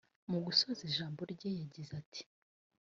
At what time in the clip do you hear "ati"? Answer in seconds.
2.01-2.21